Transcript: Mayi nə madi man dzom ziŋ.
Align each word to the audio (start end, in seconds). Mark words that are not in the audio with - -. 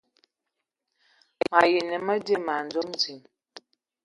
Mayi 1.49 1.77
nə 1.89 1.95
madi 2.05 2.35
man 2.45 2.65
dzom 2.71 2.89
ziŋ. 3.01 3.19